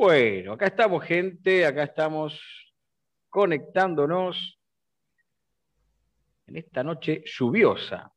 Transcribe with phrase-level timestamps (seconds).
[0.00, 2.40] Bueno, acá estamos, gente, acá estamos
[3.28, 4.56] conectándonos
[6.46, 8.08] en esta noche lluviosa.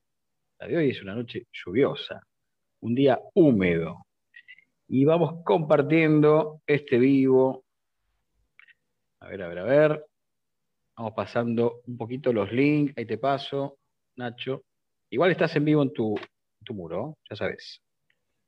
[0.59, 2.21] La de hoy es una noche lluviosa,
[2.81, 4.05] un día húmedo.
[4.89, 7.65] Y vamos compartiendo este vivo.
[9.19, 10.05] A ver, a ver, a ver.
[10.95, 12.93] Vamos pasando un poquito los links.
[12.95, 13.79] Ahí te paso,
[14.17, 14.65] Nacho.
[15.09, 16.13] Igual estás en vivo en tu,
[16.63, 17.81] tu muro, ya sabes.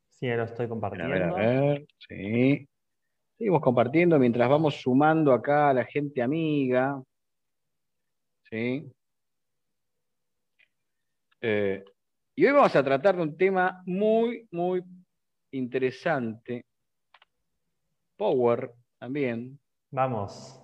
[0.07, 1.15] Sí, lo estoy compartiendo.
[1.15, 2.69] A ver, a ver, sí.
[3.37, 7.01] Seguimos compartiendo mientras vamos sumando acá a la gente amiga.
[8.49, 8.91] ¿Sí?
[11.41, 11.83] Eh,
[12.35, 14.83] y hoy vamos a tratar de un tema muy, muy
[15.51, 16.65] interesante.
[18.15, 19.59] Power también.
[19.91, 20.59] Vamos.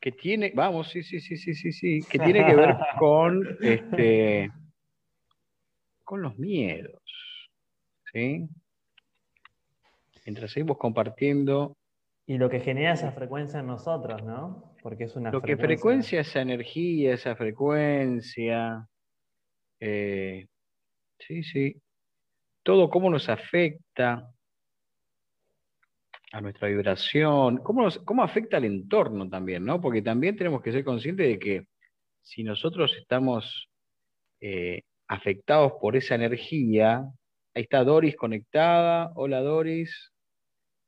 [0.00, 4.52] Que tiene, vamos, sí, sí, sí, sí, sí, sí, que tiene que ver con este,
[6.04, 7.02] con los miedos.
[8.12, 8.46] ¿Sí?
[10.26, 11.76] Mientras seguimos compartiendo,
[12.26, 14.74] y lo que genera esa frecuencia en nosotros, ¿no?
[14.82, 18.88] Porque es una Lo que frecuencia esa energía, esa frecuencia.
[19.80, 20.46] Eh,
[21.18, 21.80] sí, sí.
[22.62, 24.30] Todo cómo nos afecta
[26.32, 29.80] a nuestra vibración, cómo, cómo afecta al entorno también, ¿no?
[29.80, 31.66] Porque también tenemos que ser conscientes de que
[32.22, 33.68] si nosotros estamos
[34.40, 37.04] eh, afectados por esa energía,
[37.54, 39.12] ahí está Doris conectada.
[39.14, 40.12] Hola Doris,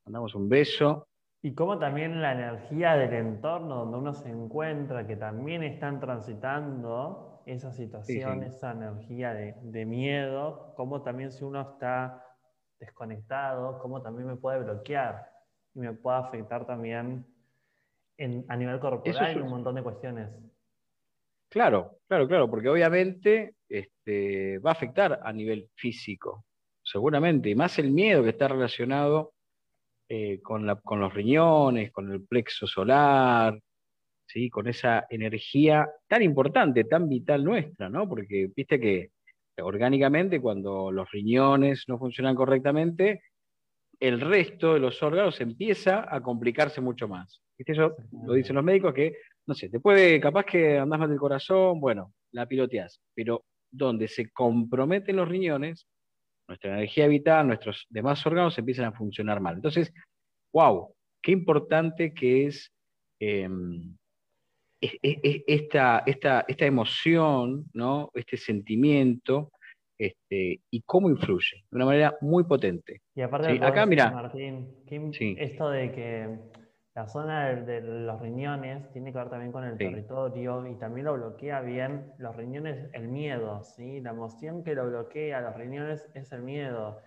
[0.06, 1.05] mandamos un beso.
[1.46, 7.40] Y cómo también la energía del entorno donde uno se encuentra, que también están transitando
[7.46, 12.20] esa situación, esa energía de, miedo, cómo también si uno está
[12.80, 15.30] desconectado, cómo también me puede bloquear
[15.72, 17.24] y me puede afectar también
[18.48, 20.28] a nivel corporal en un montón de cuestiones.
[21.48, 26.44] Claro, claro, claro, porque obviamente este, va a afectar a nivel físico,
[26.82, 29.35] seguramente, y más el miedo que está relacionado
[30.08, 33.58] eh, con, los riñones, con el plexo solar,
[34.26, 34.48] ¿sí?
[34.48, 38.08] con esa energía tan importante, tan vital nuestra, ¿no?
[38.08, 39.10] Porque viste que
[39.58, 43.22] orgánicamente cuando los riñones no funcionan correctamente,
[43.98, 47.42] el resto de los órganos empieza a complicarse mucho más.
[47.58, 47.72] ¿Viste?
[47.72, 49.16] Eso lo dicen los médicos que,
[49.46, 54.08] no sé, te puede, capaz que andás mal del corazón, bueno, la piloteás, pero donde
[54.08, 55.86] se comprometen los riñones,
[56.48, 59.56] nuestra energía vital, nuestros demás órganos empiezan a funcionar mal.
[59.56, 59.92] Entonces,
[60.52, 62.72] wow, qué importante que es
[63.20, 63.96] em,
[64.80, 68.10] esta, esta, esta, emoción, ¿no?
[68.14, 69.50] este sentimiento,
[69.98, 73.00] este, y cómo influye de una manera muy potente.
[73.14, 74.68] Y aparte, acá mira, Martín,
[75.38, 76.38] esto de que
[76.96, 81.12] la zona de, los riñones tiene que ver también con el territorio y también lo
[81.12, 84.00] bloquea bien los riñones, el miedo, ¿sí?
[84.00, 86.98] La emoción que lo bloquea los riñones es el miedo.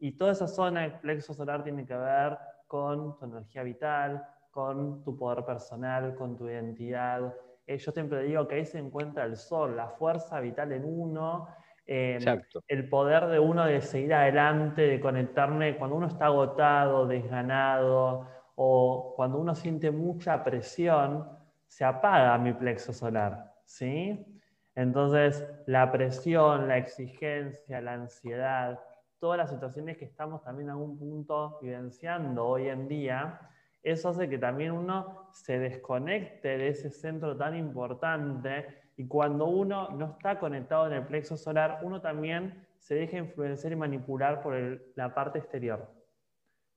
[0.00, 2.36] Y toda esa zona del plexo solar tiene que ver
[2.66, 7.32] con tu energía vital, con tu poder personal, con tu identidad.
[7.68, 11.46] Eh, yo siempre digo que ahí se encuentra el sol, la fuerza vital en uno,
[11.86, 12.18] eh,
[12.66, 18.26] el poder de uno de seguir adelante, de conectarme cuando uno está agotado, desganado,
[18.56, 21.28] o cuando uno siente mucha presión,
[21.66, 24.26] se apaga mi plexo solar, ¿sí?
[24.74, 28.80] Entonces, la presión, la exigencia, la ansiedad,
[29.18, 33.40] todas las situaciones que estamos también a algún punto vivenciando hoy en día,
[33.82, 39.90] eso hace que también uno se desconecte de ese centro tan importante y cuando uno
[39.90, 44.54] no está conectado en el plexo solar, uno también se deja influenciar y manipular por
[44.94, 45.95] la parte exterior.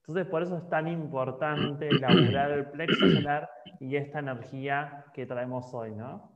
[0.09, 3.47] Entonces, por eso es tan importante elaborar el plexo solar
[3.79, 6.35] y esta energía que traemos hoy, ¿no?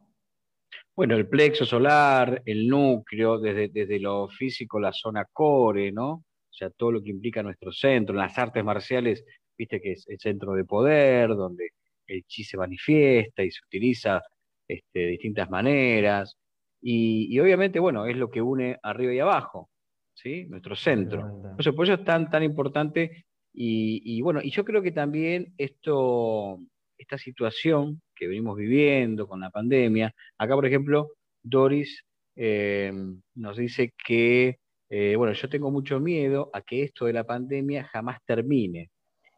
[0.96, 6.12] Bueno, el plexo solar, el núcleo, desde, desde lo físico, la zona core, ¿no?
[6.12, 8.14] O sea, todo lo que implica nuestro centro.
[8.14, 9.26] En las artes marciales,
[9.58, 11.70] viste que es el centro de poder, donde
[12.06, 14.22] el chi se manifiesta y se utiliza
[14.68, 16.38] este, de distintas maneras.
[16.80, 19.72] Y, obviamente, bueno, es lo que une arriba y abajo,
[20.14, 20.46] ¿sí?
[20.46, 21.22] Nuestro centro.
[21.22, 26.60] Entonces, por eso es tan, tan importante y, bueno, y yo creo que también esto,
[26.98, 31.12] esta situación que venimos viviendo con la pandemia, acá por ejemplo,
[31.44, 32.04] Doris
[32.36, 32.92] eh,
[33.36, 34.58] nos dice que,
[34.90, 38.90] eh, bueno, yo tengo mucho miedo a que esto de la pandemia jamás termine.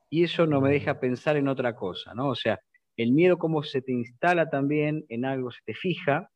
[0.10, 2.30] Y eso no me deja pensar en otra cosa, ¿no?
[2.30, 2.60] O sea,
[2.96, 6.30] el miedo como se te instala también en algo, se te fija,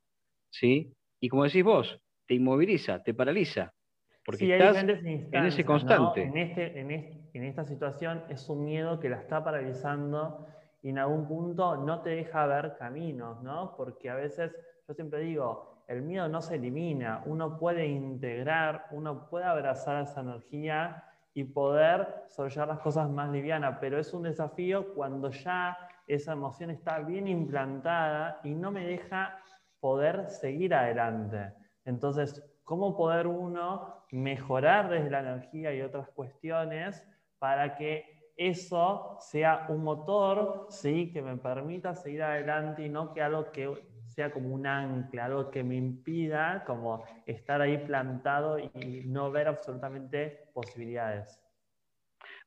[0.49, 0.91] ¿sí?
[1.21, 1.97] Y como decís vos,
[2.27, 3.71] te inmoviliza, te paraliza.
[4.25, 6.31] Porque estás en ese constante.
[6.35, 6.91] Este, en,
[7.33, 10.45] en, esta situación es un miedo que la está paralizando
[10.81, 13.75] y en algún punto no te deja ver caminos, ¿no?
[13.75, 14.55] Porque a veces,
[14.87, 20.21] yo siempre digo, el miedo no se elimina, uno puede integrar, uno puede abrazar esa
[20.21, 21.03] energía
[21.33, 25.77] y poder sobrellevar las cosas más livianas, pero es un desafío cuando ya
[26.07, 29.39] esa emoción está bien implantada y no me deja
[29.79, 31.53] poder seguir adelante.
[31.85, 37.07] Entonces, ¿cómo poder uno mejorar desde la energía y otras cuestiones
[37.39, 41.11] para que eso sea un motor ¿sí?
[41.11, 43.69] que me permita seguir adelante y no que algo que
[44.05, 49.47] sea como un ancla, algo que me impida como estar ahí plantado y no ver
[49.47, 51.39] absolutamente posibilidades.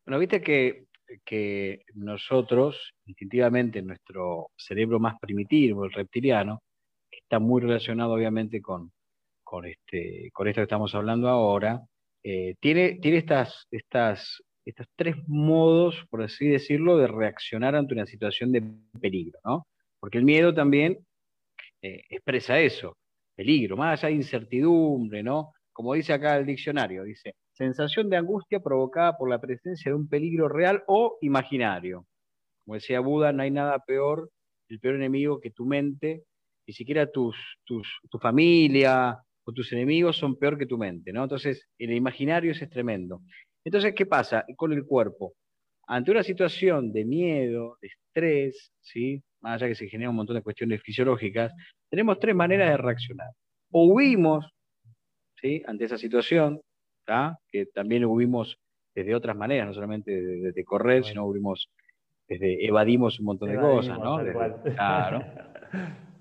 [0.04, 0.86] Bueno, viste que,
[1.24, 6.62] que nosotros, instintivamente, nuestro cerebro más primitivo, el reptiliano,
[7.10, 8.92] está muy relacionado obviamente con,
[9.44, 11.80] con, este, con esto que estamos hablando ahora,
[12.24, 18.06] eh, tiene, tiene estas, estas, estos tres modos, por así decirlo, de reaccionar ante una
[18.06, 18.62] situación de
[19.00, 19.66] peligro, ¿no?
[20.00, 20.98] Porque el miedo también
[21.82, 22.96] eh, expresa eso,
[23.34, 25.52] peligro, más allá de incertidumbre, ¿no?
[25.72, 30.08] Como dice acá el diccionario, dice, sensación de angustia provocada por la presencia de un
[30.08, 32.06] peligro real o imaginario.
[32.64, 34.30] Como decía Buda, no hay nada peor,
[34.68, 36.24] el peor enemigo que tu mente,
[36.66, 41.24] ni siquiera tus, tus, tu familia o tus enemigos son peor que tu mente, ¿no?
[41.24, 43.22] Entonces, el imaginario es tremendo.
[43.64, 45.34] Entonces, ¿qué pasa con el cuerpo?
[45.86, 49.22] Ante una situación de miedo, de estrés, ¿sí?
[49.40, 51.52] más allá que se genera un montón de cuestiones fisiológicas,
[51.90, 53.30] tenemos tres maneras de reaccionar.
[53.70, 54.46] O huimos
[55.40, 55.62] ¿sí?
[55.66, 56.60] ante esa situación,
[57.48, 58.58] que también huimos
[58.94, 61.68] desde otras maneras, no solamente desde, correr, sino huimos
[62.28, 64.20] desde evadimos un montón de cosas, ¿no?
[64.74, 65.24] claro.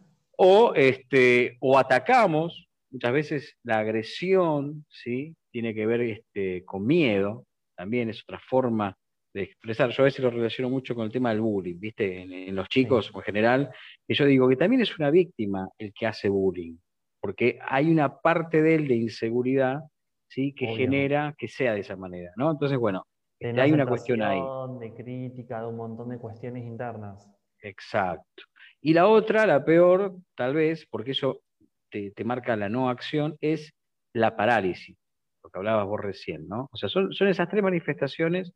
[0.44, 5.35] O, este, o atacamos, muchas veces la agresión, ¿sí?
[5.51, 7.45] Tiene que ver este, con miedo,
[7.75, 8.95] también es otra forma
[9.33, 9.89] de expresar.
[9.89, 12.21] Yo a veces lo relaciono mucho con el tema del bullying, ¿viste?
[12.21, 13.74] En, los chicos en general.
[14.07, 16.75] Y yo digo que también es una víctima el que hace bullying,
[17.19, 19.81] porque hay una parte de él de inseguridad,
[20.30, 20.53] ¿sí?
[20.53, 22.51] Que genera que sea de esa manera, ¿no?
[22.51, 23.06] Entonces, bueno,
[23.42, 24.42] hay una cuestión ahí.
[24.80, 27.27] De crítica, de un montón de cuestiones internas.
[27.62, 28.44] Exacto.
[28.81, 31.42] Y la otra, la peor, tal vez, porque eso
[31.89, 33.74] te, te marca la no acción, es
[34.13, 34.97] la parálisis,
[35.43, 36.69] lo que hablabas vos recién, ¿no?
[36.71, 38.53] O sea, son, son esas tres manifestaciones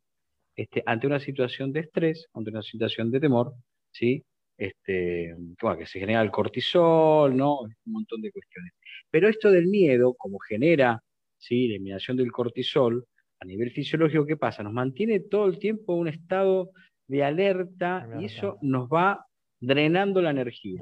[0.56, 3.54] este, ante una situación de estrés, ante una situación de temor,
[3.92, 4.24] ¿sí?
[4.58, 5.36] Este,
[5.78, 7.60] que se genera el cortisol, ¿no?
[7.60, 8.74] Un montón de cuestiones.
[9.12, 11.02] Pero esto del miedo, como genera
[11.38, 11.68] ¿sí?
[11.68, 13.06] la eliminación del cortisol,
[13.42, 14.64] a nivel fisiológico, ¿qué pasa?
[14.64, 16.72] Nos mantiene todo el tiempo un estado
[17.08, 19.26] de alerta y eso nos va
[19.60, 20.82] drenando la energía.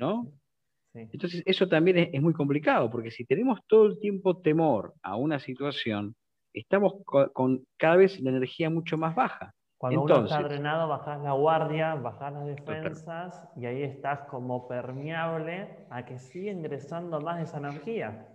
[0.00, 0.32] ¿No?
[0.94, 5.38] Entonces, eso también es, muy complicado, porque si tenemos todo el tiempo temor a una
[5.38, 6.14] situación,
[6.52, 9.54] estamos con, cada vez la energía mucho más baja.
[9.78, 15.86] Cuando uno está drenado, bajas la guardia, bajas las defensas y ahí estás como permeable
[15.90, 18.28] a que siga ingresando más esa energía.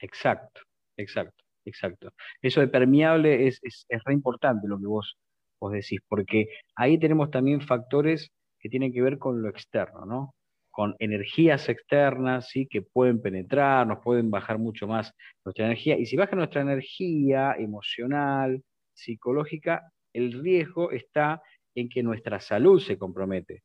[0.00, 0.62] Exacto,
[0.96, 2.10] exacto, exacto.
[2.42, 5.16] Eso de permeable es, es, re importante lo que vos,
[5.60, 10.34] vos decís, porque ahí tenemos también factores que tienen que ver con lo externo, ¿no?
[10.76, 12.66] Con energías externas, ¿sí?
[12.66, 15.10] que pueden penetrar, nos pueden bajar mucho más
[15.42, 15.96] nuestra energía.
[15.96, 18.62] Y si baja nuestra energía emocional,
[18.92, 21.40] psicológica, el riesgo está
[21.74, 23.62] en que nuestra salud se compromete.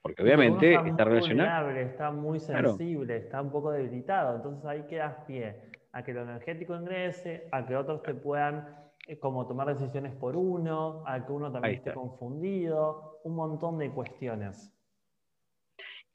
[0.00, 1.70] Porque obviamente está, relacionado.
[1.70, 4.36] Está muy sensible, está un poco debilitado.
[4.36, 5.56] Entonces ahí quedas pie
[5.90, 8.68] a que lo energético ingrese, a que otros te puedan
[9.08, 13.90] eh, como tomar decisiones por uno, a que uno también esté confundido, un montón de
[13.90, 14.75] cuestiones.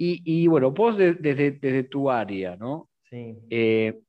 [0.03, 2.89] Y, bueno, vos desde, tu área, ¿no?
[3.07, 3.37] Sí.
[3.51, 3.99] Eh,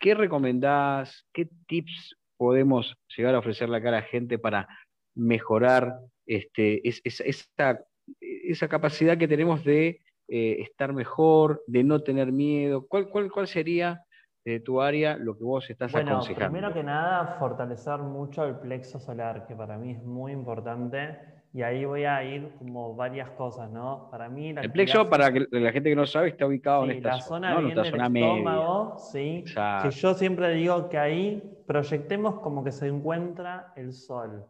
[0.00, 1.24] ¿Qué recomendás?
[1.32, 4.66] ¿Qué tips podemos llegar a ofrecerle acá a la gente para
[5.14, 7.84] mejorar este, esa,
[8.20, 12.84] esa, capacidad que tenemos de eh, estar mejor, de no tener miedo?
[12.88, 14.02] ¿Cuál, cuál, cuál sería
[14.44, 16.50] de tu área lo que vos estás bueno, aconsejando?
[16.50, 21.62] Primero que nada, fortalecer mucho el plexo solar, que para mí es muy importante y
[21.62, 24.08] ahí voy a ir como varias cosas, ¿no?
[24.10, 24.50] Para mí...
[24.50, 27.62] el plexo, para la gente que no sabe, está ubicado en esta zona, ¿no?
[27.62, 29.44] bien zona estómago, sí.
[29.82, 34.46] Que yo siempre digo que ahí proyectemos como que se encuentra el sol,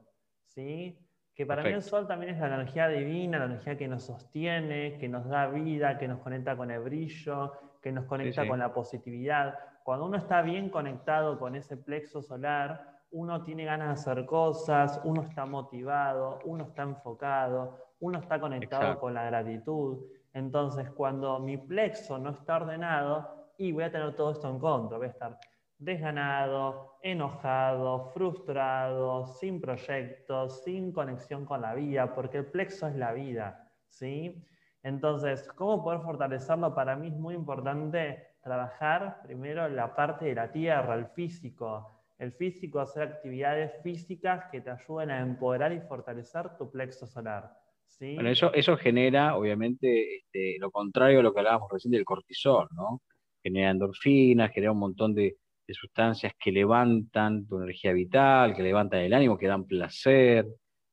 [0.47, 0.99] ¿sí?
[1.35, 4.99] Que para mí el sol también es la energía divina, la energía que nos sostiene,
[4.99, 8.75] que nos da vida, que nos conecta con el brillo, que nos conecta con la
[8.75, 9.55] positividad.
[9.85, 15.01] Cuando uno está bien conectado con ese plexo solar, uno tiene ganas de hacer cosas,
[15.05, 20.05] uno está motivado, uno está enfocado, uno está conectado con la gratitud.
[20.33, 24.99] Entonces, cuando mi plexo no está ordenado, y voy a tener todo esto en contra,
[24.99, 25.39] voy a estar
[25.79, 33.13] desganado, enojado, frustrado, sin proyectos, sin conexión con la vida, porque el plexo es la
[33.13, 34.45] vida, ¿sí?
[34.83, 36.75] Entonces, ¿cómo poder fortalecerlo?
[36.75, 42.33] Para mí es muy importante trabajar primero la parte de la tierra, el físico, el
[42.33, 47.51] físico, hacer actividades físicas que te ayuden a empoderar y fortalecer tu plexo solar.
[47.87, 48.15] ¿sí?
[48.15, 52.69] Bueno, eso, eso genera, obviamente, este, lo contrario a lo que hablábamos recién del cortisol,
[52.73, 53.03] ¿no?
[53.43, 55.37] Genera endorfinas, genera un montón de,
[55.71, 60.47] sustancias que levantan tu energía vital, que levantan el ánimo, que dan placer.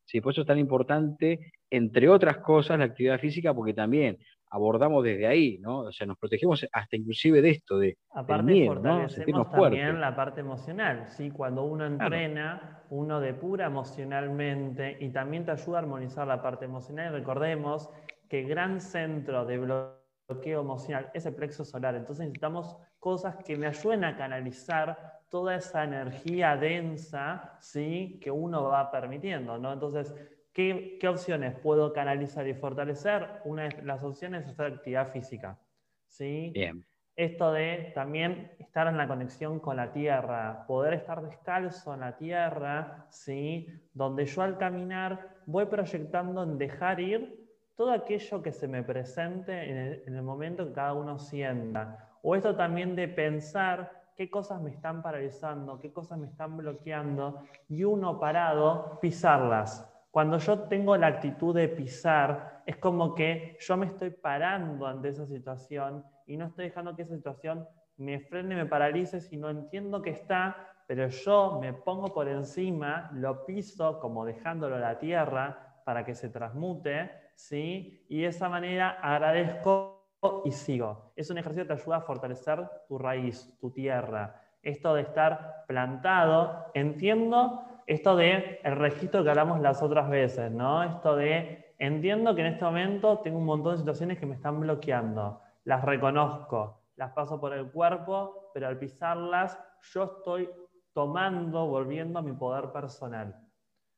[0.03, 0.19] ¿sí?
[0.19, 4.17] Por eso es tan importante, entre otras cosas, la actividad física, porque también
[4.49, 5.79] abordamos desde ahí, ¿no?
[5.79, 10.41] O sea, nos protegemos hasta inclusive de esto, de Aparte miedo, fortalecemos también la parte
[10.41, 11.31] emocional, ¿sí?
[11.31, 17.13] Cuando uno entrena, uno depura emocionalmente y también te ayuda a armonizar la parte emocional.
[17.13, 17.89] Y recordemos
[18.29, 23.57] que el gran centro de bloqueo emocional es el plexo solar, entonces necesitamos cosas que
[23.57, 28.19] me ayuden a canalizar toda esa energía densa, ¿sí?
[28.21, 29.73] Que uno va permitiendo, ¿no?
[29.73, 30.15] Entonces,
[30.55, 33.41] ¿Qué, opciones puedo canalizar y fortalecer?
[33.43, 35.59] Una de las opciones es hacer actividad física.
[36.07, 36.51] ¿sí?
[36.53, 36.85] Bien.
[37.17, 42.15] Esto de también estar en la conexión con la tierra, poder estar descalzo en la
[42.15, 43.67] tierra, ¿sí?
[43.93, 49.69] donde yo al caminar voy proyectando en dejar ir todo aquello que se me presente
[49.69, 52.17] en el, en el momento que cada uno sienta.
[52.21, 57.43] O esto también de pensar qué cosas me están paralizando, qué cosas me están bloqueando,
[57.67, 63.75] y uno parado, pisarlas cuando yo tengo la actitud de pisar, es como que yo
[63.75, 67.67] me estoy parando ante esa situación y no estoy dejando que esa situación
[67.97, 70.55] me frene, me paralice, sino entiendo que está,
[70.87, 76.15] pero yo me pongo por encima, lo piso como dejándolo a la tierra para que
[76.15, 78.05] se transmute, ¿sí?
[78.07, 80.13] Y de esa manera agradezco
[80.45, 81.11] y sigo.
[81.17, 84.41] Es un ejercicio que te ayuda a fortalecer tu raíz, tu tierra.
[84.63, 90.83] Esto de estar plantado, entiendo esto de el registro que hablamos las otras veces, ¿no?
[90.83, 94.59] Esto de entiendo que en este momento tengo un montón de situaciones que me están
[94.59, 99.59] bloqueando, las reconozco, las paso por el cuerpo, pero al pisarlas
[99.93, 100.49] yo estoy
[100.93, 103.35] tomando, volviendo a mi poder personal.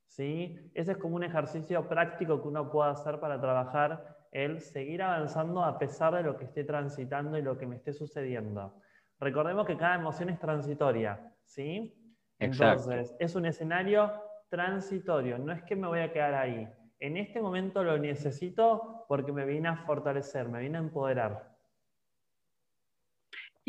[0.08, 0.72] ¿Sí?
[0.74, 5.64] Ese es como un ejercicio práctico que uno puede hacer para trabajar el seguir avanzando
[5.64, 8.74] a pesar de lo que esté transitando y lo que me esté sucediendo.
[9.20, 12.07] Recordemos que cada emoción es transitoria, ¿sí?
[12.40, 14.12] Entonces, es un escenario
[14.50, 16.68] transitorio, no es que me voy a quedar ahí.
[17.00, 21.58] En este momento lo necesito porque me viene a fortalecer, me viene a empoderar.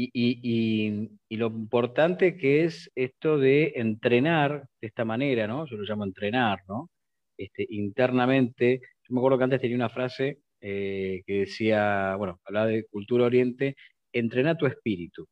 [0.01, 5.67] Y, lo importante que es esto de entrenar de esta manera, ¿no?
[5.67, 6.89] Yo lo llamo entrenar, ¿no?
[7.37, 8.81] Este, internamente.
[9.03, 13.25] Yo me acuerdo que antes tenía una frase eh, que decía, bueno, hablaba de cultura
[13.25, 13.75] oriente,
[14.13, 15.27] entrena tu espíritu.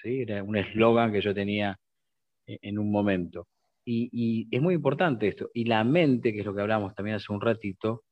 [0.00, 0.22] ¿sí?
[0.22, 1.76] Era un eslogan que yo tenía
[2.48, 3.46] en un momento.
[3.90, 5.50] Y, es muy importante esto.
[5.54, 8.04] Y la mente, que es lo que hablamos también hace un ratito,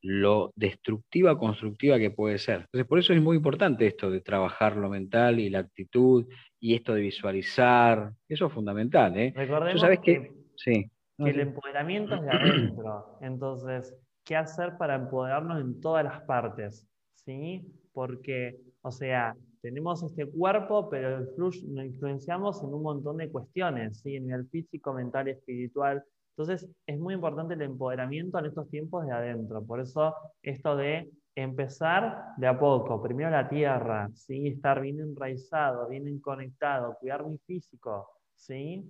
[0.00, 2.66] lo destructiva, constructiva que puede ser.
[2.72, 6.26] Entonces, por eso es muy importante esto de trabajar lo mental y la actitud
[6.60, 8.12] y esto de visualizar.
[8.28, 9.16] Eso es fundamental.
[9.16, 9.32] ¿eh?
[9.34, 10.90] Recordemos sabes que, sí.
[11.18, 13.18] que el empoderamiento es de adentro.
[13.20, 16.88] Entonces, ¿qué hacer para empoderarnos en todas las partes?
[17.14, 17.64] ¿Sí?
[17.92, 24.16] Porque, o sea, tenemos este cuerpo, pero nos influenciamos en un montón de cuestiones, ¿sí?
[24.16, 26.02] en el físico, mental espiritual.
[26.36, 29.64] Entonces, es muy importante el empoderamiento en estos tiempos de adentro.
[29.64, 34.48] Por eso, esto de empezar de a poco, primero la tierra, ¿sí?
[34.48, 38.08] estar bien enraizado, bien conectado, cuidar mi físico.
[38.34, 38.84] ¿sí?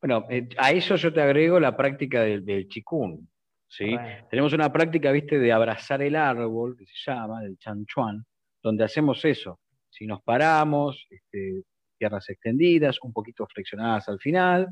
[0.00, 3.20] Bueno, eh, a eso yo te agrego la práctica del, del chikung.
[3.68, 3.94] ¿sí?
[4.30, 8.24] Tenemos una práctica, viste, de abrazar el árbol, que se llama, del chanchuan,
[8.66, 9.60] donde hacemos eso.
[9.90, 11.62] Si nos paramos, este,
[11.96, 14.66] piernas extendidas, un poquito flexionadas al final,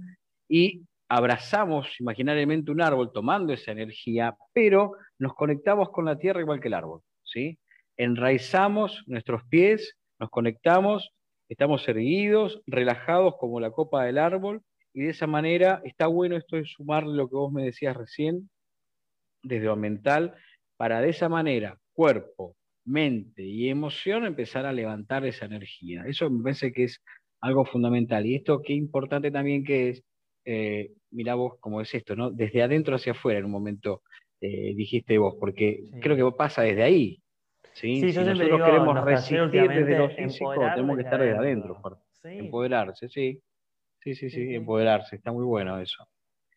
[0.48, 6.60] y abrazamos imaginariamente un árbol tomando esa energía, pero nos conectamos con la tierra igual
[6.60, 7.02] que el árbol.
[7.22, 7.56] ¿sí?
[7.96, 11.12] Enraizamos nuestros pies, nos conectamos,
[11.48, 16.56] estamos erguidos, relajados como la copa del árbol, y de esa manera está bueno esto
[16.56, 18.50] de sumarle lo que vos me decías recién,
[19.44, 20.34] desde lo mental,
[20.76, 26.04] para de esa manera cuerpo, mente y emoción empezar a levantar esa energía.
[26.06, 27.02] Eso me parece que es
[27.40, 28.26] algo fundamental.
[28.26, 30.02] Y esto qué importante también que es,
[30.44, 32.30] eh, mira vos cómo es esto, ¿no?
[32.30, 34.02] Desde adentro hacia afuera en un momento
[34.40, 37.20] eh, dijiste vos, porque creo que pasa desde ahí.
[37.72, 38.12] ¿sí?
[38.12, 41.80] si nosotros queremos resistir desde lo físico, tenemos que estar desde adentro.
[42.24, 43.40] Empoderarse, sí.
[44.00, 45.16] Sí, sí, sí, empoderarse.
[45.16, 46.06] Está muy bueno eso.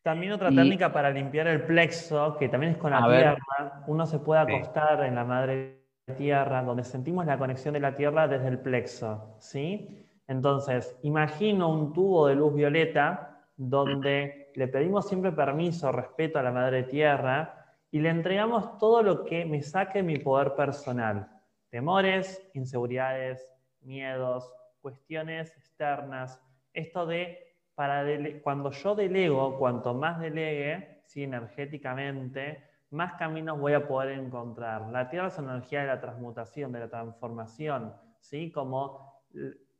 [0.03, 4.19] También otra técnica para limpiar el plexo, que también es con la tierra, uno se
[4.19, 5.76] puede acostar en la madre
[6.15, 10.05] tierra, donde sentimos la conexión de la tierra desde el plexo, ¿sí?
[10.27, 16.51] Entonces, imagino un tubo de luz violeta donde le pedimos siempre permiso, respeto a la
[16.51, 21.29] madre tierra y le entregamos todo lo que me saque mi poder personal.
[21.69, 23.49] Temores, inseguridades,
[23.81, 26.41] miedos, cuestiones externas.
[26.73, 28.05] esto de, para
[28.41, 31.23] cuando yo delego, cuanto más delegue, ¿sí?
[31.23, 34.89] energéticamente, más caminos voy a poder encontrar.
[34.89, 38.51] La tierra es una energía de la transmutación, de la transformación, ¿sí?
[38.51, 39.23] Como,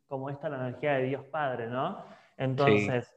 [0.08, 2.04] como esta la energía de Dios Padre, ¿no?
[2.38, 3.14] Entonces,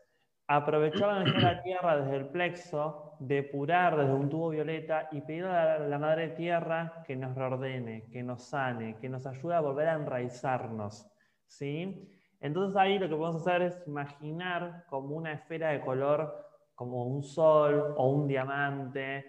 [0.46, 5.20] aprovechar la energía de la tierra desde el plexo, depurar desde un tubo violeta y
[5.20, 9.60] pedir a la, Madre Tierra que nos reordene, que nos sane, que nos ayude a
[9.60, 11.06] volver a enraizarnos,
[11.46, 12.08] ¿sí?
[12.40, 16.34] Entonces ahí lo que podemos hacer es imaginar como una esfera de color,
[16.74, 19.26] como un sol o un diamante,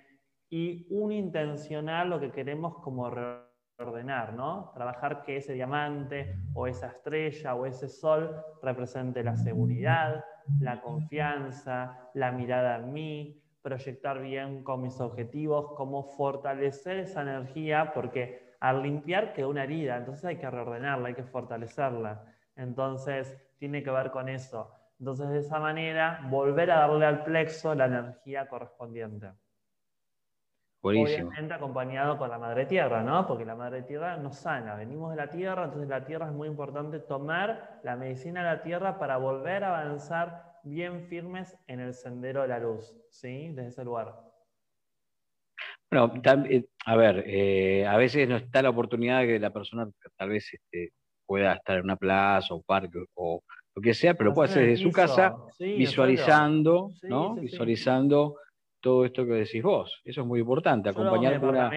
[0.51, 4.72] y un intencional lo que queremos como reordenar, ¿no?
[4.75, 10.25] Trabajar que ese diamante o esa estrella o ese sol represente la seguridad,
[10.60, 17.93] la confianza, la mirada en mí, proyectar bien con mis objetivos, cómo fortalecer esa energía,
[17.93, 22.25] porque al limpiar queda una herida, entonces hay que reordenarla, hay que fortalecerla.
[22.58, 24.70] Entonces, tiene que ver con eso.
[25.00, 29.31] Entonces, de esa manera, volver a darle al plexo la energía correspondiente.
[30.81, 33.27] Obviamente acompañado con la madre tierra, ¿no?
[33.27, 34.75] Porque la madre tierra nos sana.
[34.75, 38.63] Venimos de la tierra, entonces la tierra es muy importante tomar la medicina de la
[38.63, 43.50] tierra para volver a avanzar bien firmes en el sendero de la luz, ¿sí?
[43.50, 44.15] Desde ese lugar.
[45.91, 46.13] Bueno,
[46.50, 50.29] eh, a ver, eh, a veces no está la oportunidad de que la persona tal
[50.29, 50.93] vez este,
[51.25, 53.43] pueda estar en una plaza o parque o
[53.75, 57.35] lo que sea, pero puede hacer desde su casa visualizando, ¿no?
[57.35, 58.38] visualizando
[58.81, 60.01] todo esto que decís vos.
[60.03, 61.69] Eso es muy importante, acompañar con una...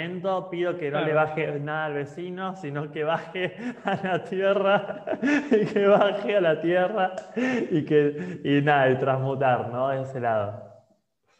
[0.50, 5.04] pido que no le baje nada al vecino, sino que baje a la tierra
[5.50, 7.14] y que baje a la tierra
[7.70, 9.88] y que y nada, y transmutar, ¿no?
[9.88, 10.64] De ese lado.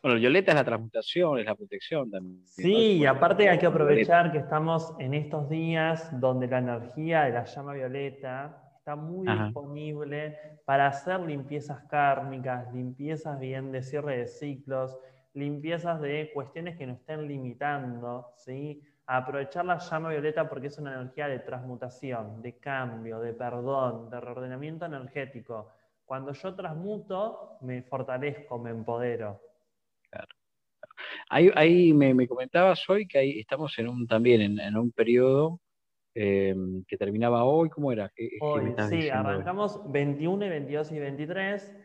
[0.03, 2.47] Bueno, violeta es la transmutación, es la protección también.
[2.47, 7.33] Sí, y aparte hay que aprovechar que estamos en estos días donde la energía de
[7.33, 14.27] la llama violeta está muy disponible para hacer limpiezas kármicas, limpiezas bien de cierre de
[14.27, 14.95] ciclos,
[15.35, 18.83] limpiezas de cuestiones que nos estén limitando, ¿sí?
[19.07, 24.21] aprovechar la llama violeta porque es una energía de transmutación, de cambio, de perdón, de
[24.21, 25.71] reordenamiento energético.
[26.05, 29.41] Cuando yo transmuto, me fortalezco, me empodero.
[30.11, 30.29] Claro.
[31.29, 35.61] Ahí, me, comentabas hoy que ahí estamos en un, también en, un periodo
[36.15, 38.11] em, que terminaba hoy, ¿cómo era?
[38.89, 41.77] sí, arrancamos 21 y 22 y 23.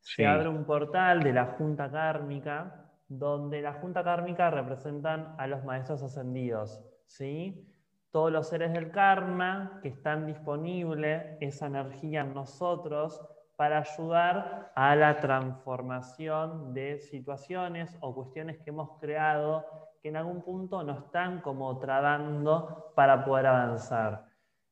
[0.00, 5.64] Se abre un portal de la Junta Kármica, donde la junta kármica representan a los
[5.64, 7.66] maestros ascendidos, ¿sí?
[8.10, 13.20] Todos los seres del karma que están disponibles, esa energía en nosotros,
[13.56, 19.66] para ayudar a la transformación de situaciones o cuestiones que hemos creado
[20.00, 24.26] que en algún punto nos están como trabando para poder avanzar.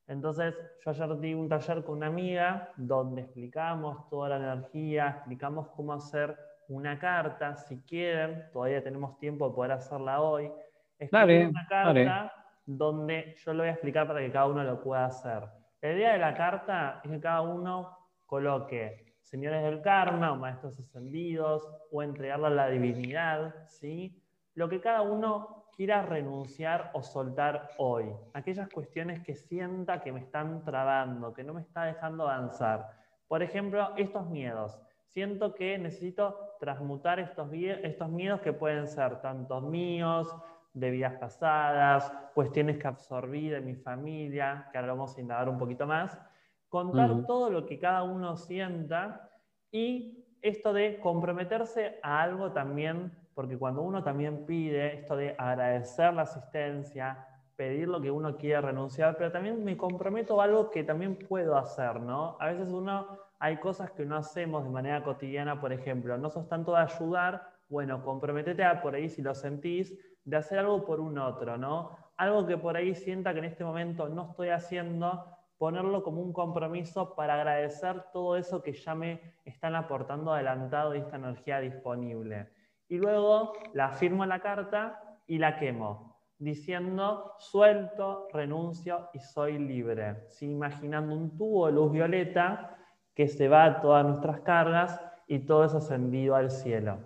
[0.07, 5.67] Entonces, yo ayer di un taller con una amiga donde explicamos toda la energía, explicamos
[5.75, 10.51] cómo hacer una carta, si quieren, todavía tenemos tiempo de poder hacerla hoy.
[10.99, 12.33] Es una carta
[12.65, 15.45] donde yo lo voy a explicar para que cada uno lo pueda hacer.
[15.81, 20.79] La idea de la carta es que cada uno coloque señores del karma o maestros
[20.79, 24.23] ascendidos o entregarle a la divinidad, ¿sí?
[24.55, 28.07] Lo que cada uno quiera renunciar o soltar hoy.
[28.33, 32.89] Aquellas cuestiones que sienta que me están trabando, que no me está dejando avanzar.
[33.29, 34.81] Por ejemplo, estos miedos
[35.17, 40.31] siento que necesito transmutar estos, estos miedos que pueden ser tantos míos,
[40.75, 45.57] de vidas pasadas, cuestiones que absorbí de mi familia, que ahora vamos a indagar un
[45.57, 46.21] poquito más,
[46.69, 49.31] contar todo lo que cada uno sienta
[49.73, 56.13] y esto de comprometerse a algo también, porque cuando uno también pide esto de agradecer
[56.13, 57.27] la asistencia,
[57.57, 61.57] pedir lo que uno quiere renunciar, pero también me comprometo a algo que también puedo
[61.57, 62.37] hacer, ¿no?
[62.39, 66.49] A veces uno hay cosas que no hacemos de manera cotidiana, por ejemplo, no sos
[66.49, 71.01] tanto de ayudar, bueno, comprometete a por ahí si lo sentís, de hacer algo por
[71.01, 71.97] un otro, ¿no?
[72.17, 75.27] Algo que por ahí sienta que en este momento no estoy haciendo,
[75.59, 80.99] ponerlo como un compromiso para agradecer todo eso que ya me están aportando adelantado y
[80.99, 82.49] esta energía disponible.
[82.89, 89.59] Y luego la firmo en la carta y la quemo, diciendo suelto, renuncio y soy
[89.59, 90.29] libre.
[90.29, 90.51] ¿Sí?
[90.51, 92.77] Imaginando un tubo de luz violeta
[93.17, 96.99] que se va todas nuestras cargas y todo es ascendido al cielo.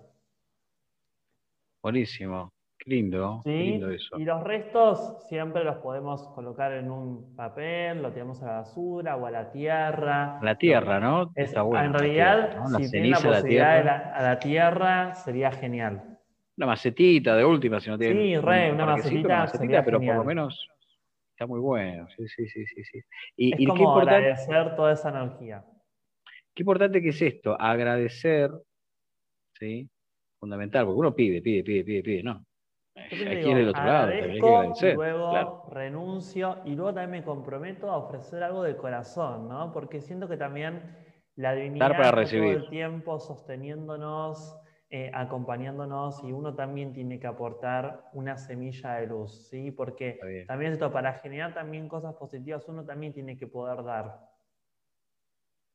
[1.81, 4.18] Buenísimo, qué lindo, lindo eso.
[4.18, 9.16] Y los restos siempre los podemos colocar en un papel, lo tiramos a la basura
[9.16, 10.40] o a la tierra.
[10.42, 11.31] La tierra, ¿no?
[11.37, 16.18] Está bueno, en realidad, si tiene la posibilidad la a la tierra, sería genial.
[16.57, 18.20] Una macetita de última, si no tiene.
[18.20, 19.46] Sí, re, una macetita,
[19.85, 20.68] pero por lo menos
[21.31, 22.09] está muy bueno.
[22.16, 23.01] Sí, sí, sí, sí.
[23.37, 25.64] Y, es como agradecer toda esa energía.
[26.55, 28.51] Qué importante que es esto, agradecer,
[29.59, 29.89] ¿sí?
[30.41, 32.45] Fundamental, porque uno pide, pide, pide, pide, pide, no.
[32.97, 38.43] Aquí en el otro lado, que Luego renuncio y luego también me comprometo a ofrecer
[38.43, 39.73] algo de corazón, ¿no?
[39.73, 40.97] Porque siento que también
[41.37, 44.57] la divinidad para todo el tiempo sosteniéndonos,
[44.91, 49.71] eh, acompañándonos y uno también tiene que aportar una semilla de luz, ¿sí?
[49.71, 54.30] Porque también esto, para generar también cosas positivas, uno también tiene que poder dar.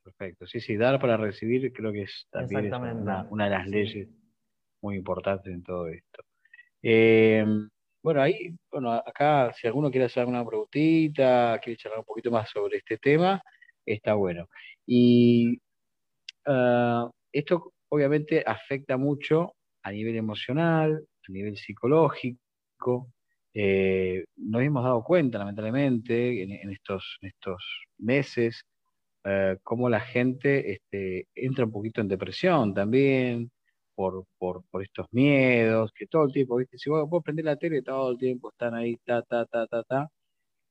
[0.05, 4.07] Perfecto, sí, sí, dar para recibir creo que es también una, de las leyes
[4.81, 6.21] muy importantes en todo esto.
[6.83, 7.43] Eh,
[8.03, 12.47] bueno, ahí, bueno, acá si alguno quiere hacer alguna preguntita, quiere charlar un poquito más
[12.51, 13.41] sobre este tema,
[13.83, 14.47] está bueno.
[14.85, 15.59] Y
[16.45, 23.11] ah, esto obviamente afecta mucho a nivel emocional, a nivel psicológico.
[23.55, 27.63] Eh, nos hemos dado cuenta, lamentablemente, en, estos, estos
[27.97, 28.61] meses,
[29.25, 33.51] eh, cómo la gente este, entra un poquito en depresión también,
[33.95, 34.25] por,
[34.83, 36.77] estos miedos, que todo el tiempo, ¿viste?
[36.77, 39.83] Si vos, vos prender la tele, todo el tiempo están ahí, ta, ta, ta, ta,
[39.83, 40.09] ta,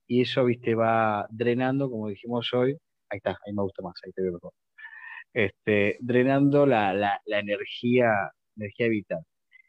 [0.07, 0.75] y eso, ¿viste?
[0.75, 2.77] Va drenando, como dijimos hoy,
[3.11, 4.53] ahí está, ahí me gusta más, ahí te veo mejor,
[5.33, 9.21] este, drenando la, energía, energía vital.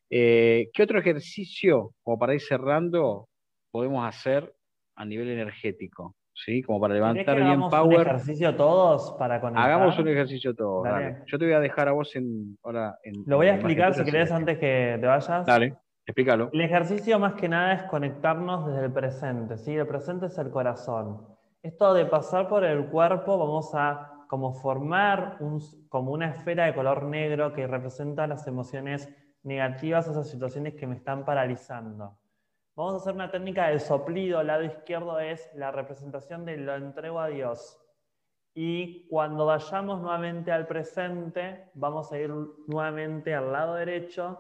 [0.10, 3.30] Eh, ¿Qué otro ejercicio, como para ir cerrando,
[3.71, 4.54] podemos hacer
[4.95, 6.15] a nivel energético?
[6.36, 6.62] ¿Sí?
[6.62, 8.00] Como para levantar bien power.
[8.00, 9.65] un ejercicio todos para conectar?
[9.65, 10.88] Hagamos un ejercicio todos,
[11.26, 13.24] Yo te voy a dejar a vos en, ahora en...
[13.26, 15.45] Lo voy a explicar si querés antes que te vayas.
[15.45, 16.50] Dale, explícalo.
[16.52, 19.76] El ejercicio más que nada es conectarnos desde el presente, ¿sí?
[19.76, 21.26] El presente es el corazón.
[21.63, 26.76] Esto de pasar por el cuerpo, vamos a como formar un, como una esfera de
[26.76, 29.10] color negro que representa las emociones
[29.43, 32.17] negativas, esas situaciones que me están paralizando.
[32.75, 34.41] Vamos a hacer una técnica del soplido.
[34.41, 37.81] El lado izquierdo es la representación de lo entrego a Dios.
[38.53, 42.33] Y cuando vayamos nuevamente al presente, vamos a ir
[42.67, 44.39] nuevamente al lado derecho,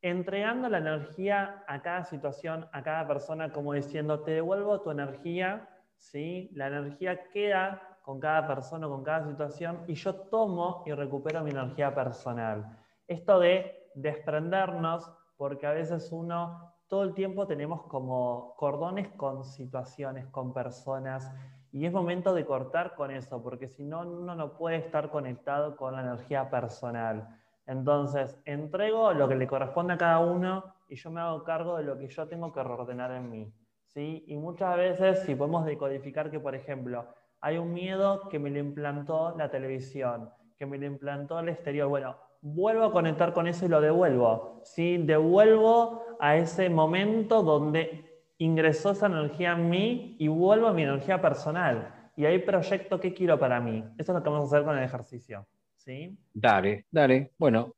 [0.00, 5.68] entregando la energía a cada situación, a cada persona, como diciendo, te devuelvo tu energía,
[5.96, 6.50] ¿sí?
[6.54, 11.50] La energía queda con cada persona, con cada situación, y yo tomo y recupero mi
[11.50, 12.78] energía personal.
[13.08, 20.26] Esto de desprendernos, porque a veces uno todo el tiempo tenemos como cordones con situaciones,
[20.26, 21.32] con personas,
[21.70, 25.74] y es momento de cortar con eso, porque si no, uno no puede estar conectado
[25.74, 27.40] con la energía personal.
[27.64, 31.84] Entonces, entrego lo que le corresponde a cada uno y yo me hago cargo de
[31.84, 33.54] lo que yo tengo que reordenar en mí.
[33.86, 34.26] ¿sí?
[34.26, 37.06] Y muchas veces, si podemos decodificar que, por ejemplo,
[37.40, 40.28] hay un miedo que me lo implantó la televisión,
[40.58, 44.60] que me lo implantó el exterior, bueno, vuelvo a conectar con eso y lo devuelvo.
[44.64, 44.98] ¿sí?
[44.98, 51.20] Devuelvo a ese momento donde ingresó esa energía en mí y vuelvo a mi energía
[51.20, 52.12] personal.
[52.16, 53.82] Y ahí proyecto qué quiero para mí.
[53.98, 55.48] Eso es lo que vamos a hacer con el ejercicio.
[55.74, 56.16] ¿sí?
[56.32, 57.32] Dale, dale.
[57.36, 57.74] Bueno,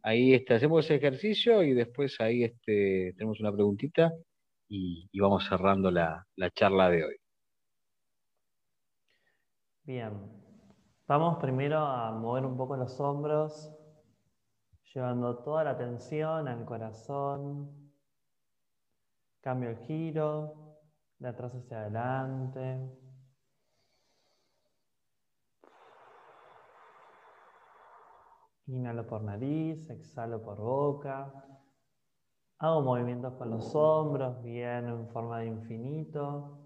[0.00, 0.54] ahí está.
[0.54, 4.12] Hacemos ese ejercicio y después ahí este, tenemos una preguntita
[4.68, 7.16] y, y vamos cerrando la, la charla de hoy.
[9.82, 10.12] Bien.
[11.08, 13.74] Vamos primero a mover un poco los hombros,
[14.94, 17.92] llevando toda la atención al corazón.
[19.40, 20.78] Cambio el giro,
[21.18, 22.98] de atrás hacia adelante.
[28.66, 31.32] Inhalo por nariz, exhalo por boca.
[32.58, 36.58] Hago movimientos con los hombros, bien en forma de infinito.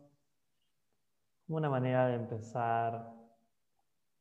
[1.49, 2.95] Una manera de empezar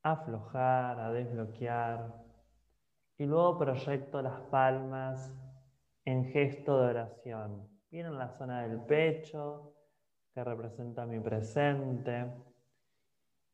[0.03, 2.24] a aflojar, a desbloquear
[3.17, 5.33] y luego proyecto las palmas
[6.03, 7.67] en gesto de oración.
[7.89, 9.73] Bien en la zona del pecho,
[10.33, 12.29] que representa mi presente.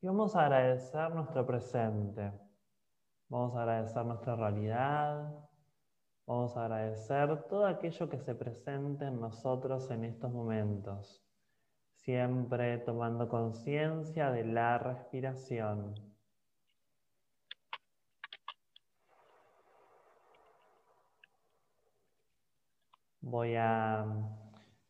[0.02, 2.32] Y vamos a agradecer nuestro presente.
[3.30, 5.32] Vamos a agradecer nuestra realidad.
[6.26, 11.24] Vamos a agradecer todo aquello que se presente en nosotros en estos momentos.
[11.94, 16.11] Siempre tomando conciencia de la respiración.
[23.22, 24.04] Voy a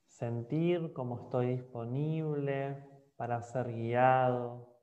[0.08, 4.74] sentir cómo estoy disponible para ser guiado,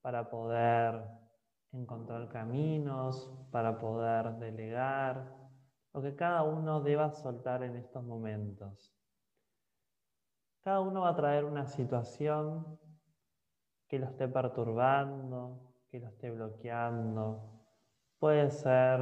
[0.00, 1.02] para poder
[1.72, 5.34] encontrar caminos, para poder delegar,
[5.92, 8.94] lo que cada uno deba soltar en estos momentos.
[10.62, 12.78] Cada uno va a traer una situación
[13.88, 17.64] que lo esté perturbando, que lo esté bloqueando.
[18.20, 19.00] Puede ser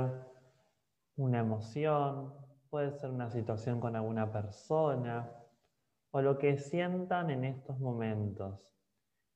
[1.16, 2.43] una emoción,
[2.74, 5.30] puede ser una situación con alguna persona
[6.10, 8.68] o lo que sientan en estos momentos.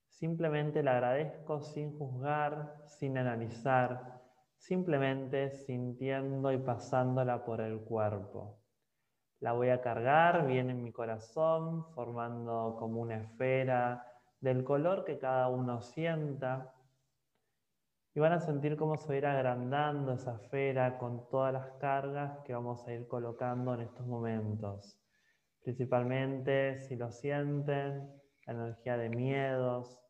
[0.09, 4.21] Simplemente le agradezco sin juzgar, sin analizar,
[4.57, 8.59] simplemente sintiendo y pasándola por el cuerpo.
[9.39, 14.05] La voy a cargar bien en mi corazón, formando como una esfera
[14.41, 16.73] del color que cada uno sienta.
[18.19, 21.71] Y van a sentir cómo se va a ir agrandando esa esfera con todas las
[21.79, 24.99] cargas que vamos a ir colocando en estos momentos.
[25.63, 28.11] Principalmente, si lo sienten,
[28.45, 30.03] la energía de miedos,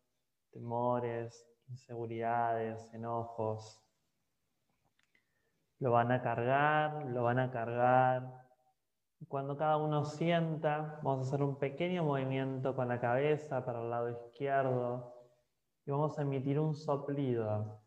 [0.51, 3.79] temores, inseguridades, enojos.
[5.77, 8.23] Lo van a cargar, lo van a cargar.
[9.27, 13.91] Cuando cada uno sienta, vamos a hacer un pequeño movimiento con la cabeza para el
[13.91, 15.13] lado izquierdo
[15.85, 17.78] y vamos a emitir un soplido.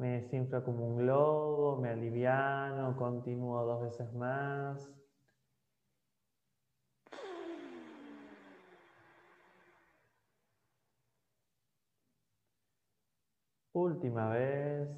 [0.00, 4.90] Me desinflo como un globo, me aliviano, continúo dos veces más.
[13.74, 14.88] Última vez.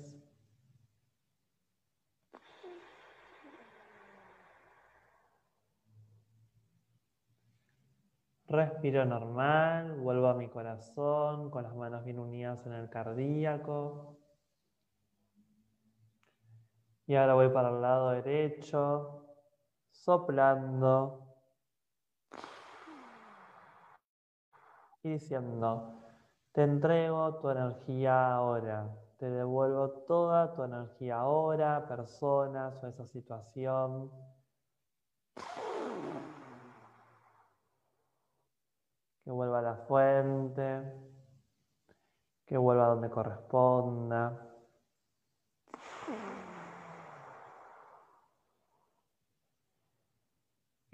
[8.47, 14.22] Respiro normal, vuelvo a mi corazón con las manos bien unidas en el cardíaco.
[17.07, 19.27] Y ahora voy para el lado derecho,
[19.91, 21.23] soplando
[25.03, 26.03] y diciendo,
[26.53, 28.89] te entrego tu energía ahora.
[29.19, 34.11] Te devuelvo toda tu energía ahora, personas o esa situación.
[39.25, 40.83] Que vuelva a la fuente.
[42.47, 44.52] Que vuelva a donde corresponda.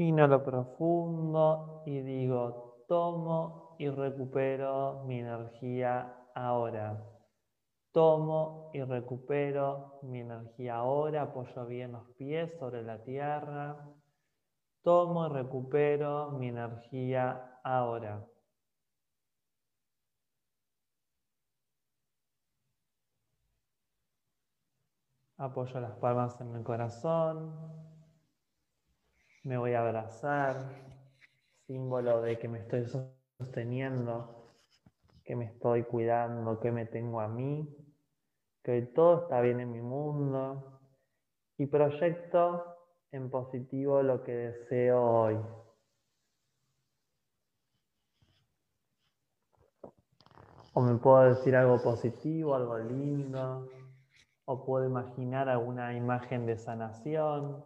[0.00, 7.04] Inhalo profundo y digo, tomo y recupero mi energía ahora.
[7.90, 13.76] Tomo y recupero mi energía ahora, apoyo bien los pies sobre la tierra.
[14.82, 18.24] Tomo y recupero mi energía ahora.
[25.38, 27.87] Apoyo las palmas en el corazón.
[29.44, 30.68] Me voy a abrazar,
[31.66, 32.84] símbolo de que me estoy
[33.38, 34.52] sosteniendo,
[35.24, 37.68] que me estoy cuidando, que me tengo a mí,
[38.64, 40.80] que todo está bien en mi mundo
[41.56, 42.76] y proyecto
[43.12, 45.38] en positivo lo que deseo hoy.
[50.74, 53.68] O me puedo decir algo positivo, algo lindo,
[54.44, 57.64] o puedo imaginar alguna imagen de sanación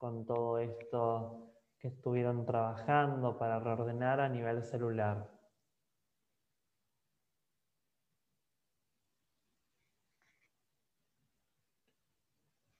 [0.00, 5.30] con todo esto que estuvieron trabajando para reordenar a nivel celular.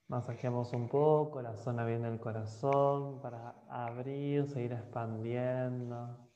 [0.07, 6.30] Masajeamos un poco la zona bien del corazón para abrir, seguir expandiendo.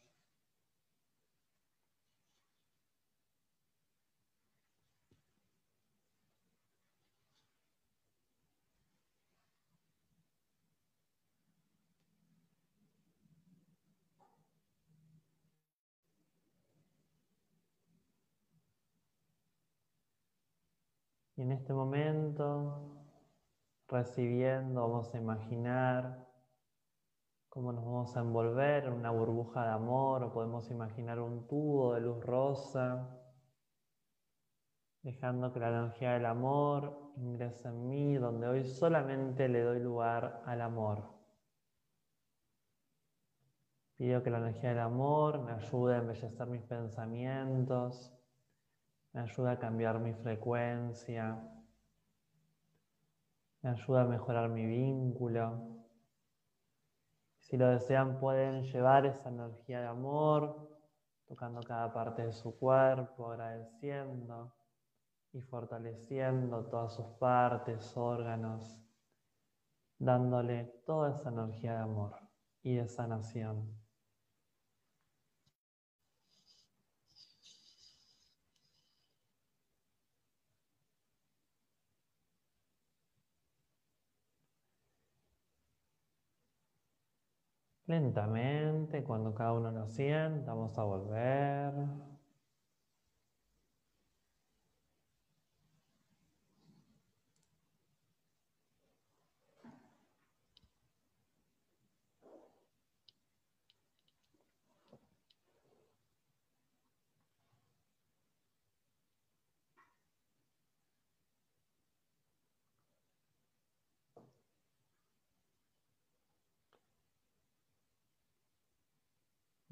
[21.38, 22.96] Y en este momento,
[23.90, 26.26] recibiendo, vamos a imaginar
[27.50, 31.94] cómo nos vamos a envolver en una burbuja de amor o podemos imaginar un tubo
[31.94, 33.20] de luz rosa,
[35.02, 40.42] dejando que la energía del amor ingrese en mí, donde hoy solamente le doy lugar
[40.46, 41.04] al amor.
[43.98, 48.15] Pido que la energía del amor me ayude a embellecer mis pensamientos,
[49.16, 51.42] me ayuda a cambiar mi frecuencia,
[53.62, 55.86] me ayuda a mejorar mi vínculo.
[57.40, 60.70] Si lo desean, pueden llevar esa energía de amor,
[61.28, 64.54] tocando cada parte de su cuerpo, agradeciendo
[65.32, 68.78] y fortaleciendo todas sus partes, órganos,
[69.98, 72.20] dándole toda esa energía de amor
[72.64, 73.75] y de sanación.
[87.88, 91.72] Lentamente, cuando cada uno lo sienta, vamos a volver.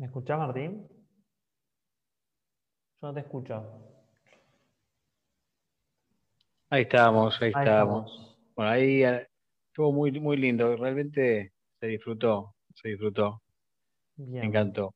[0.04, 0.86] ¿Me escuchás, Martín?
[3.02, 3.64] Yo no te escucho.
[6.70, 8.38] Ahí estamos, ahí, estamos.
[8.54, 9.26] Bueno, ahí eh,
[9.70, 13.42] estuvo muy, muy lindo, realmente se disfrutó, se disfrutó.
[14.18, 14.94] Me encantó.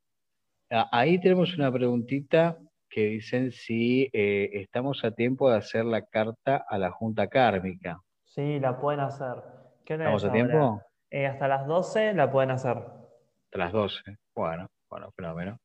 [0.69, 2.57] Ah, ahí tenemos una preguntita
[2.89, 8.01] que dicen si eh, estamos a tiempo de hacer la carta a la Junta Kármica.
[8.25, 9.41] Sí, la pueden hacer.
[9.85, 10.81] ¿Qué ¿Estamos a tiempo?
[11.09, 12.75] Eh, hasta las 12 la pueden hacer.
[12.77, 14.17] Hasta las 12.
[14.35, 15.59] Bueno, bueno, fenómeno.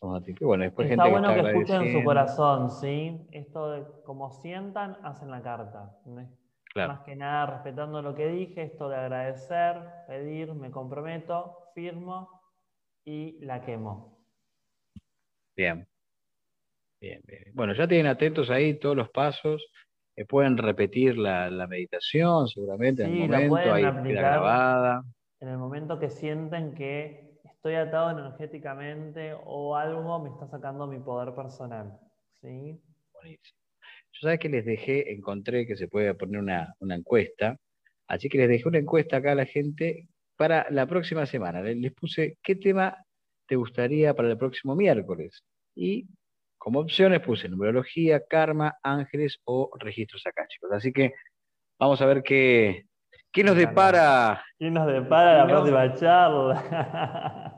[0.00, 3.26] Bueno, después está bueno que, escuchen su corazón, ¿sí?
[3.32, 5.96] Esto de como sientan, hacen la carta.
[6.76, 12.40] Más que nada respetando lo que dije, esto de agradecer, pedir, me comprometo, firmo
[13.04, 14.16] y la quemo.
[15.56, 15.88] Bien.
[17.00, 17.44] Bien, bien.
[17.54, 19.68] Bueno, ya tienen atentos ahí todos los pasos.
[20.14, 25.02] Eh, pueden repetir la, meditación seguramente en el momento, ahí grabada.
[25.40, 27.27] En el momento que sienten que
[27.58, 31.98] estoy atado energéticamente o algo me está sacando mi poder personal.
[32.40, 32.80] ¿sí?
[33.12, 33.58] Buenísimo.
[34.12, 37.58] Yo sabes que les dejé, encontré que se puede poner una, encuesta,
[38.06, 41.60] así que les dejé una encuesta acá a la gente para la próxima semana.
[41.62, 42.96] Les, puse qué tema
[43.46, 45.42] te gustaría para el próximo miércoles.
[45.74, 46.06] Y
[46.58, 50.70] como opciones puse numerología, karma, ángeles o registros chicos.
[50.72, 51.14] Así que
[51.78, 52.87] vamos a ver qué,
[53.32, 54.42] ¿Qué nos depara?
[54.58, 57.54] ¿Qué nos depara la próxima charla?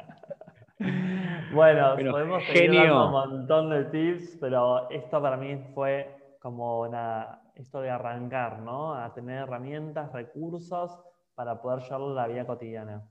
[1.52, 7.80] bueno, podemos seguir un montón de tips, pero esto para mí fue como una, esto
[7.80, 8.94] de arrancar, ¿no?
[8.94, 10.98] A tener herramientas, recursos
[11.34, 13.02] para poder llevar la vida cotidiana.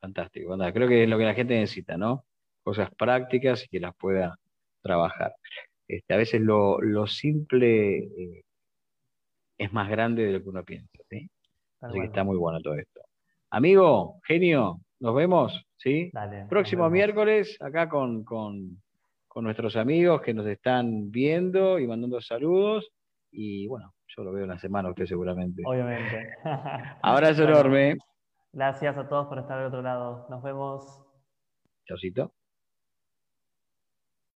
[0.00, 2.24] Fantástico, creo que es lo que la gente necesita, ¿no?
[2.62, 4.38] Cosas prácticas y que las pueda
[4.82, 5.34] trabajar.
[5.88, 8.44] Este, a veces lo, simple eh,
[9.58, 10.95] es más grande de lo que uno piensa.
[11.86, 11.90] ¿Sí?
[11.92, 13.00] Así que está muy bueno todo esto.
[13.50, 16.10] Amigo, genio, nos vemos, ¿sí?
[16.48, 18.78] Próximo miércoles, acá con, con,
[19.36, 22.88] nuestros amigos que nos están viendo y mandando saludos.
[23.30, 25.62] Y bueno, yo lo veo en la semana usted seguramente.
[25.66, 26.30] Obviamente.
[27.02, 27.98] Abrazo enorme.
[28.52, 30.26] Gracias a todos por estar del otro lado.
[30.30, 31.02] Nos vemos.
[31.84, 32.32] Chaucito.